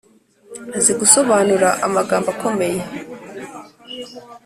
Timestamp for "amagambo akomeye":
1.87-2.81